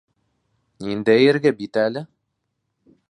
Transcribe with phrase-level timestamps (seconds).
[0.87, 2.05] Ниндәйерге бит әле?